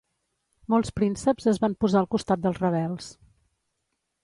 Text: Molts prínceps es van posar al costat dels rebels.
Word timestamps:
Molts 0.73 0.89
prínceps 0.99 1.47
es 1.51 1.59
van 1.67 1.77
posar 1.85 2.01
al 2.01 2.09
costat 2.15 2.43
dels 2.47 2.59
rebels. 2.65 3.13